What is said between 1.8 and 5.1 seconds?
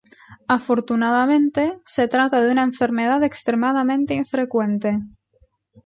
se trata de una enfermedad extremadamente infrecuente.